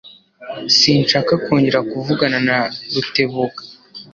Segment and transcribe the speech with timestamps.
[0.77, 2.57] Sinshaka kongera kuvugana na
[2.93, 3.61] Rutebuka.